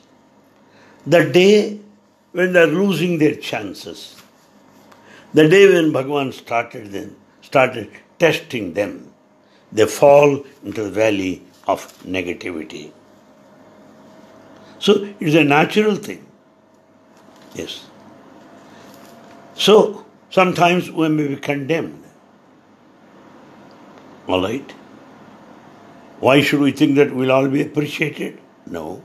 The 1.05 1.29
day 1.29 1.79
when 2.31 2.53
they 2.53 2.61
are 2.61 2.67
losing 2.67 3.17
their 3.17 3.35
chances, 3.35 4.21
the 5.33 5.47
day 5.47 5.67
when 5.67 5.91
Bhagavan 5.91 6.33
started 6.33 6.91
them, 6.91 7.15
started 7.41 7.89
testing 8.17 8.73
them, 8.73 9.06
they 9.71 9.85
fall 9.85 10.45
into 10.63 10.83
the 10.83 10.89
valley 10.89 11.41
of 11.67 11.91
negativity. 12.03 12.91
So 14.79 15.13
it's 15.19 15.35
a 15.35 15.43
natural 15.43 15.95
thing. 15.95 16.25
Yes. 17.55 17.85
So 19.55 20.05
sometimes 20.29 20.91
we 20.91 21.09
may 21.09 21.27
be 21.27 21.35
condemned. 21.35 22.03
All 24.27 24.41
right? 24.41 24.71
Why 26.19 26.41
should 26.41 26.59
we 26.59 26.71
think 26.71 26.95
that 26.95 27.13
we'll 27.13 27.31
all 27.31 27.47
be 27.47 27.61
appreciated? 27.61 28.39
No. 28.65 29.03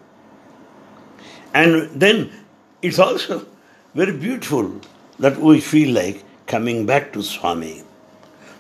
And 1.54 1.90
then 1.90 2.32
it's 2.80 2.98
also 2.98 3.46
very 3.94 4.12
beautiful 4.12 4.80
that 5.18 5.38
we 5.38 5.60
feel 5.60 5.94
like 5.94 6.24
coming 6.46 6.86
back 6.86 7.12
to 7.12 7.22
Swami. 7.22 7.82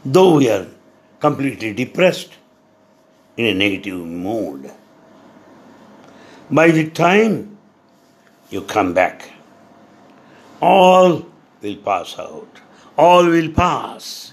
Though 0.04 0.36
we 0.36 0.50
are 0.50 0.66
completely 1.22 1.72
depressed 1.72 2.32
in 3.36 3.46
a 3.46 3.54
negative 3.54 4.04
mood. 4.28 4.70
By 6.50 6.72
the 6.72 6.90
time 6.90 7.56
you 8.50 8.62
come 8.62 8.92
back, 8.92 9.30
all 10.60 11.24
will 11.62 11.76
pass 11.76 12.18
out. 12.18 12.60
All 12.98 13.24
will 13.26 13.52
pass. 13.52 14.32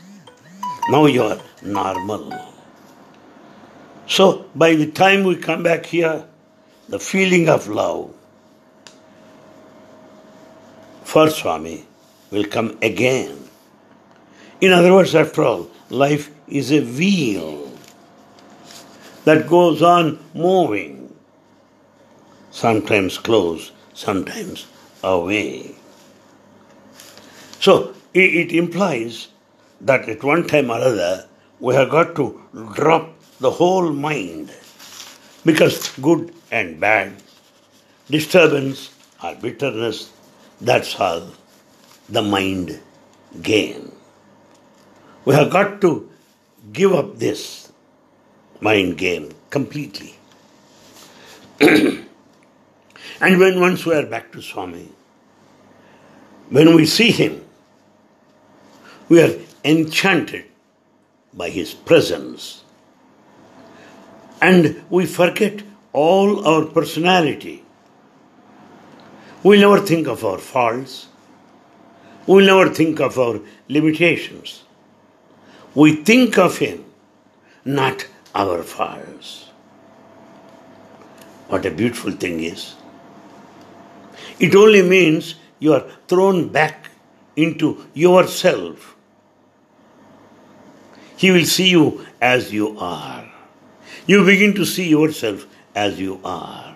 Now 0.89 1.05
you 1.05 1.23
are 1.23 1.39
normal. 1.61 2.33
So, 4.07 4.45
by 4.55 4.73
the 4.73 4.87
time 4.87 5.23
we 5.23 5.35
come 5.35 5.61
back 5.61 5.85
here, 5.85 6.25
the 6.87 6.99
feeling 6.99 7.47
of 7.49 7.67
love 7.67 8.11
for 11.03 11.29
Swami 11.29 11.85
will 12.31 12.45
come 12.45 12.79
again. 12.81 13.37
In 14.59 14.71
other 14.71 14.91
words, 14.91 15.13
after 15.13 15.43
all, 15.43 15.69
life 15.89 16.31
is 16.49 16.71
a 16.71 16.81
wheel 16.81 17.71
that 19.25 19.47
goes 19.47 19.81
on 19.81 20.19
moving, 20.33 21.13
sometimes 22.51 23.17
close, 23.17 23.71
sometimes 23.93 24.67
away. 25.03 25.75
So, 27.59 27.93
it, 28.13 28.51
implies 28.51 29.27
that 29.81 30.09
at 30.09 30.23
one 30.23 30.47
time 30.47 30.71
or 30.71 30.79
other 30.79 31.27
we 31.59 31.75
have 31.75 31.89
got 31.89 32.15
to 32.15 32.41
drop 32.73 33.13
the 33.39 33.51
whole 33.51 33.91
mind 33.91 34.51
because 35.45 35.95
good 35.97 36.33
and 36.51 36.79
bad, 36.79 37.13
disturbance 38.09 38.89
or 39.23 39.35
bitterness, 39.35 40.11
that's 40.59 40.99
all 40.99 41.27
the 42.09 42.21
mind 42.21 42.79
game. 43.41 43.91
We 45.25 45.35
have 45.35 45.51
got 45.51 45.81
to 45.81 46.09
give 46.71 46.93
up 46.93 47.17
this 47.17 47.71
mind 48.59 48.97
game 48.97 49.31
completely. 49.49 50.15
and 51.61 52.05
when 53.21 53.59
once 53.59 53.85
we 53.85 53.93
are 53.95 54.05
back 54.05 54.31
to 54.31 54.41
Swami, 54.41 54.89
when 56.49 56.75
we 56.75 56.85
see 56.85 57.11
him, 57.11 57.45
we 59.07 59.21
are 59.21 59.35
enchanted 59.63 60.45
by 61.33 61.49
his 61.49 61.73
presence. 61.73 62.63
And 64.41 64.83
we 64.89 65.05
forget 65.05 65.63
all 65.93 66.47
our 66.47 66.65
personality. 66.65 67.63
We 69.43 69.59
never 69.59 69.79
think 69.79 70.07
of 70.07 70.23
our 70.23 70.37
faults. 70.37 71.07
We 72.27 72.45
never 72.45 72.69
think 72.69 72.99
of 72.99 73.17
our 73.17 73.39
limitations. 73.67 74.63
We 75.75 75.95
think 75.95 76.37
of 76.37 76.57
him, 76.57 76.85
not 77.63 78.07
our 78.33 78.63
faults. 78.63 79.49
What 81.47 81.65
a 81.65 81.71
beautiful 81.71 82.11
thing 82.11 82.43
is. 82.43 82.75
It 84.39 84.55
only 84.55 84.81
means 84.81 85.35
you 85.59 85.73
are 85.73 85.85
thrown 86.07 86.49
back 86.49 86.89
into 87.35 87.85
yourself. 87.93 88.95
He 91.17 91.31
will 91.31 91.45
see 91.45 91.69
you 91.69 92.05
as 92.21 92.53
you 92.53 92.77
are. 92.79 93.29
You 94.07 94.25
begin 94.25 94.53
to 94.55 94.65
see 94.65 94.87
yourself 94.89 95.45
as 95.75 95.99
you 95.99 96.19
are. 96.23 96.75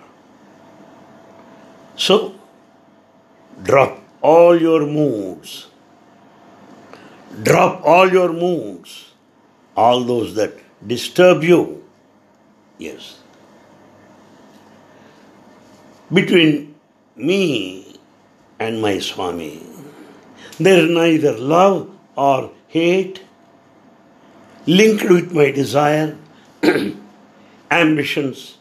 So, 1.96 2.34
drop 3.62 4.00
all 4.20 4.60
your 4.60 4.86
moods. 4.86 5.68
Drop 7.42 7.82
all 7.84 8.10
your 8.10 8.32
moods, 8.32 9.10
all 9.76 10.04
those 10.04 10.34
that 10.36 10.54
disturb 10.86 11.42
you. 11.42 11.84
Yes. 12.78 13.18
Between 16.12 16.74
me 17.16 17.98
and 18.58 18.80
my 18.80 18.98
Swami, 18.98 19.62
there 20.58 20.84
is 20.84 20.90
neither 20.90 21.36
love 21.36 21.90
or 22.16 22.52
hate 22.68 23.22
linked 24.66 25.08
with 25.08 25.32
my 25.32 25.50
desire, 25.50 26.16
ambitions, 27.70 28.58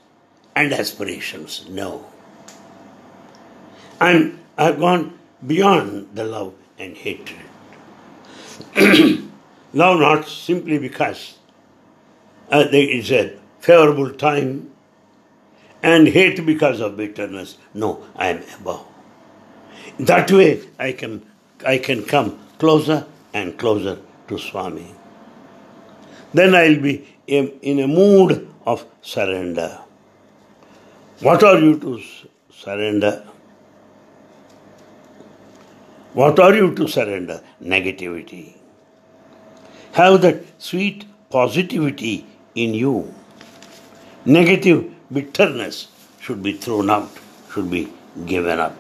and 0.56 0.74
aspirations. 0.74 1.66
No. 1.70 2.06
And 4.00 4.40
I've 4.58 4.80
gone 4.80 5.18
beyond 5.46 6.10
the 6.14 6.26
love 6.26 6.54
and 6.78 6.96
hatred. 6.96 7.40
love 9.74 10.00
not 10.00 10.28
simply 10.28 10.78
because 10.78 11.38
uh, 12.52 12.68
is 12.72 13.12
a 13.12 13.38
favorable 13.60 14.12
time 14.12 14.72
and 15.82 16.08
hate 16.08 16.46
because 16.46 16.80
of 16.80 16.96
bitterness. 16.98 17.58
No, 17.74 18.06
I 18.16 18.28
am 18.28 18.44
above. 18.60 18.86
That 20.00 20.32
way 20.32 20.62
I 20.80 20.94
can 20.94 21.26
I 21.66 21.78
can 21.78 22.04
come 22.04 22.40
closer 22.58 23.06
and 23.34 23.58
closer 23.58 24.00
to 24.28 24.38
Swami. 24.38 24.94
Then 26.34 26.56
I'll 26.56 26.80
be 26.80 27.08
in 27.28 27.80
a 27.80 27.88
mood 27.88 28.48
of 28.66 28.86
surrender. 29.02 29.80
What 31.20 31.44
are 31.44 31.60
you 31.60 31.80
to 31.80 32.02
surrender? 32.52 33.24
What 36.14 36.40
are 36.40 36.54
you 36.54 36.76
to 36.76 36.88
surrender? 36.88 37.42
Negativity. 37.62 38.56
Have 39.94 40.22
that 40.22 40.44
sweet 40.60 41.06
positivity 41.32 42.26
in 42.54 42.74
you. 42.76 43.14
Negative 44.26 44.94
bitterness 45.12 45.88
should 46.20 46.44
be 46.44 46.54
thrown 46.54 46.90
out, 46.90 47.10
should 47.52 47.70
be 47.70 47.92
given 48.26 48.60
up. 48.60 48.76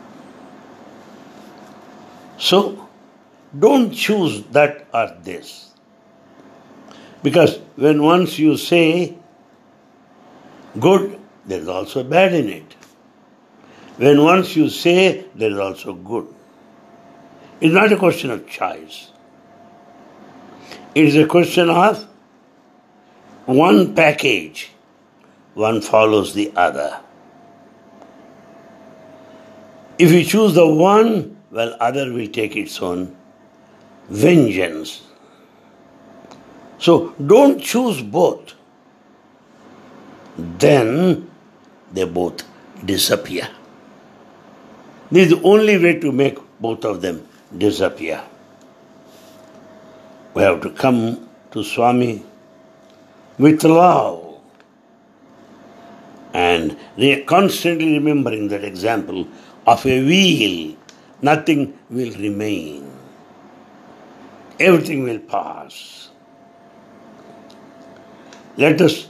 So, 2.38 2.88
don't 3.58 3.92
choose 3.92 4.44
that 4.52 4.88
or 4.94 5.16
this. 5.22 5.72
Because 7.24 7.58
when 7.76 8.04
once 8.04 8.38
you 8.38 8.58
say 8.58 9.16
good, 10.80 11.20
there 11.46 11.60
is 11.60 11.68
also 11.68 12.04
bad 12.04 12.34
in 12.34 12.50
it. 12.50 12.76
When 13.98 14.24
once 14.24 14.56
you 14.56 14.70
say 14.70 15.26
there 15.36 15.52
is 15.52 15.58
also 15.58 15.94
good. 15.94 16.28
It's 17.62 17.74
not 17.74 17.92
a 17.92 17.98
question 17.98 18.32
of 18.32 18.48
choice. 18.48 19.10
It 20.96 21.06
is 21.06 21.16
a 21.16 21.26
question 21.26 21.70
of 21.70 22.08
one 23.46 23.96
package, 23.96 24.72
one 25.54 25.82
follows 25.82 26.34
the 26.34 26.52
other. 26.56 27.00
If 29.98 30.12
you 30.12 30.24
choose 30.24 30.54
the 30.54 30.68
one, 30.68 31.38
well, 31.52 31.76
other 31.80 32.12
will 32.12 32.28
take 32.28 32.56
its 32.56 32.82
own 32.82 33.16
vengeance. 34.10 35.02
So 36.80 37.16
don't 37.26 37.62
choose 37.62 38.02
both. 38.02 38.54
Then 40.38 41.30
they 41.92 42.06
both 42.06 42.44
disappear. 42.84 43.48
This 45.12 45.32
is 45.32 45.40
the 45.40 45.44
only 45.44 45.78
way 45.78 46.00
to 46.00 46.12
make 46.12 46.38
both 46.60 46.86
of 46.86 47.02
them 47.02 47.28
disappear. 47.58 48.22
We 50.34 50.44
have 50.44 50.62
to 50.62 50.70
come 50.72 51.30
to 51.52 51.64
Swami 51.64 52.24
with 53.38 53.64
love 53.64 54.42
and 56.34 56.76
constantly 57.28 57.94
remembering 57.94 58.48
that 58.48 58.64
example 58.64 59.28
of 59.68 59.86
a 59.86 60.04
wheel, 60.04 60.76
nothing 61.22 61.78
will 61.90 62.12
remain. 62.14 62.92
Everything 64.60 65.04
will 65.04 65.20
pass. 65.20 66.10
Let 68.58 68.82
us 68.82 69.08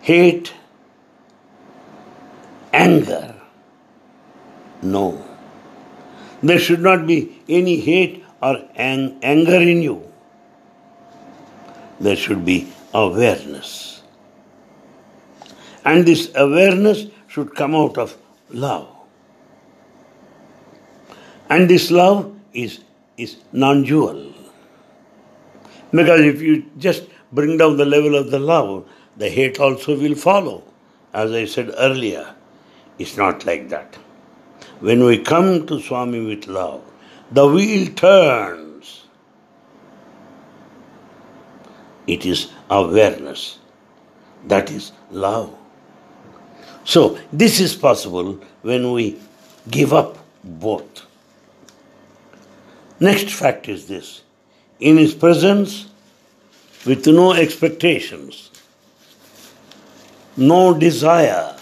hate 0.00 0.52
anger. 2.72 3.34
No. 4.82 5.31
There 6.42 6.58
should 6.58 6.80
not 6.80 7.06
be 7.06 7.40
any 7.48 7.78
hate 7.80 8.24
or 8.42 8.60
ang- 8.74 9.18
anger 9.22 9.56
in 9.56 9.82
you. 9.82 10.02
There 12.00 12.16
should 12.16 12.44
be 12.44 12.72
awareness. 12.92 14.02
And 15.84 16.04
this 16.04 16.30
awareness 16.34 17.06
should 17.28 17.54
come 17.54 17.74
out 17.74 17.96
of 17.98 18.16
love. 18.50 18.88
And 21.48 21.68
this 21.68 21.90
love 21.90 22.34
is, 22.52 22.80
is 23.16 23.36
non 23.52 23.84
dual. 23.84 24.32
Because 25.92 26.20
if 26.20 26.40
you 26.40 26.64
just 26.78 27.04
bring 27.32 27.58
down 27.58 27.76
the 27.76 27.84
level 27.84 28.16
of 28.16 28.30
the 28.30 28.38
love, 28.38 28.88
the 29.16 29.28
hate 29.28 29.60
also 29.60 29.96
will 29.96 30.14
follow. 30.14 30.64
As 31.12 31.32
I 31.32 31.44
said 31.44 31.72
earlier, 31.76 32.34
it's 32.98 33.16
not 33.16 33.44
like 33.44 33.68
that. 33.68 33.98
When 34.82 35.04
we 35.04 35.18
come 35.18 35.64
to 35.68 35.80
Swami 35.80 36.18
with 36.18 36.48
love, 36.48 36.82
the 37.30 37.46
wheel 37.46 37.86
turns. 37.94 39.04
It 42.08 42.26
is 42.26 42.50
awareness. 42.68 43.60
That 44.48 44.72
is 44.72 44.90
love. 45.12 45.54
So, 46.84 47.16
this 47.32 47.60
is 47.60 47.76
possible 47.76 48.40
when 48.62 48.90
we 48.90 49.20
give 49.70 49.92
up 49.92 50.18
both. 50.42 51.06
Next 52.98 53.30
fact 53.30 53.68
is 53.68 53.86
this 53.86 54.22
in 54.80 54.96
His 54.96 55.14
presence, 55.14 55.86
with 56.84 57.06
no 57.06 57.34
expectations, 57.34 58.50
no 60.36 60.74
desire, 60.74 61.54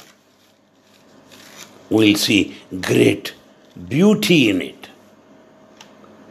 we'll 1.90 2.16
see 2.16 2.56
great 2.80 3.34
beauty 3.88 4.48
in 4.48 4.62
it. 4.62 4.88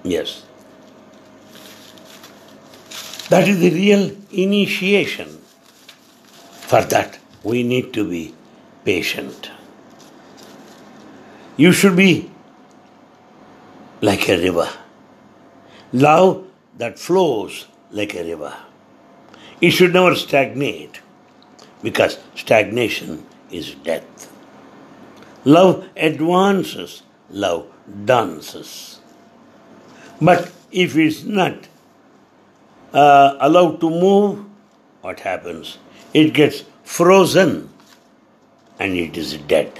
Yes. 0.03 0.45
That 3.29 3.47
is 3.47 3.59
the 3.59 3.69
real 3.69 4.11
initiation. 4.31 5.39
For 6.61 6.81
that, 6.81 7.19
we 7.43 7.63
need 7.63 7.93
to 7.93 8.09
be 8.09 8.33
patient. 8.83 9.51
You 11.57 11.71
should 11.71 11.95
be 11.95 12.31
like 14.01 14.29
a 14.29 14.41
river. 14.41 14.69
Love 15.91 16.47
that 16.77 16.97
flows 16.97 17.67
like 17.91 18.15
a 18.15 18.23
river. 18.23 18.55
It 19.59 19.71
should 19.71 19.93
never 19.93 20.15
stagnate 20.15 21.01
because 21.83 22.17
stagnation 22.35 23.25
is 23.51 23.75
death. 23.75 24.31
Love 25.45 25.87
advances, 25.95 27.03
love 27.29 27.67
dances. 28.05 28.99
But 30.21 30.51
if 30.71 30.97
it's 30.97 31.23
not 31.23 31.67
uh, 32.93 33.37
allowed 33.39 33.79
to 33.81 33.89
move, 33.89 34.45
what 35.01 35.21
happens? 35.21 35.77
It 36.13 36.33
gets 36.33 36.63
frozen 36.83 37.69
and 38.79 38.95
it 38.95 39.15
is 39.17 39.37
dead. 39.37 39.77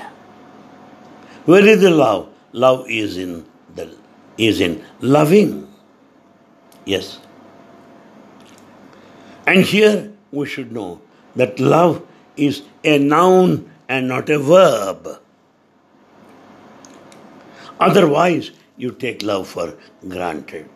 Where 1.46 1.66
is 1.66 1.82
the 1.82 1.90
love? 1.90 2.30
Love 2.52 2.90
is 2.90 3.18
in 3.18 3.46
the 3.76 3.96
is 4.38 4.62
in 4.62 4.84
loving. 5.02 5.68
Yes. 6.86 7.20
And 9.46 9.64
here 9.64 10.14
we 10.32 10.46
should 10.46 10.72
know 10.72 11.02
that 11.36 11.60
love 11.60 12.06
is 12.38 12.64
a 12.84 12.98
noun 13.00 13.70
and 13.88 14.08
not 14.08 14.30
a 14.30 14.40
verb. 14.40 15.20
Otherwise, 17.80 18.52
you 18.78 18.92
take 18.92 19.24
love 19.24 19.48
for 19.48 19.78
granted. 20.08 20.70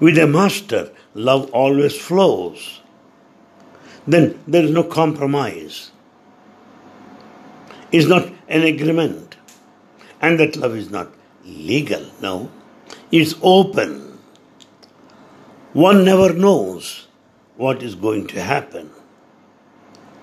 With 0.00 0.18
a 0.18 0.26
master, 0.26 0.90
love 1.14 1.50
always 1.52 1.96
flows. 1.96 2.80
Then 4.06 4.42
there 4.48 4.64
is 4.64 4.70
no 4.70 4.82
compromise. 4.82 5.92
It's 7.92 8.08
not 8.08 8.28
an 8.48 8.62
agreement. 8.62 9.36
And 10.20 10.40
that 10.40 10.56
love 10.56 10.76
is 10.76 10.90
not 10.90 11.12
legal, 11.44 12.04
no. 12.20 12.50
It's 13.10 13.34
open. 13.42 14.18
One 15.72 16.04
never 16.04 16.32
knows 16.32 17.06
what 17.56 17.82
is 17.82 17.94
going 17.94 18.26
to 18.28 18.40
happen. 18.40 18.90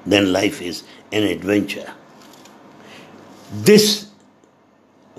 Then 0.06 0.34
life 0.34 0.62
is 0.62 0.84
an 1.12 1.23
adventure. 1.23 1.93
This 3.52 4.09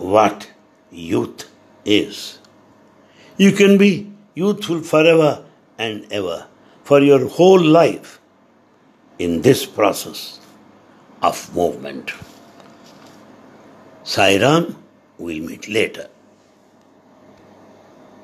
what 0.00 0.50
youth 0.90 1.48
is. 1.84 2.38
You 3.36 3.52
can 3.52 3.78
be 3.78 4.10
youthful 4.34 4.80
forever 4.80 5.44
and 5.78 6.10
ever, 6.10 6.46
for 6.84 7.00
your 7.00 7.28
whole 7.28 7.62
life, 7.62 8.20
in 9.18 9.42
this 9.42 9.66
process 9.66 10.40
of 11.22 11.54
movement. 11.54 12.12
Sairam, 14.04 14.76
we'll 15.18 15.42
meet 15.42 15.68
later. 15.68 16.08